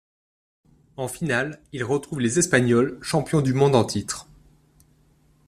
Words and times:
En 0.97 1.07
finale, 1.07 1.61
ils 1.73 1.83
retrouvent 1.83 2.21
les 2.21 2.39
Espagnols, 2.39 2.97
champions 3.03 3.41
du 3.43 3.53
monde 3.53 3.75
en 3.75 3.85
titre. 3.85 4.25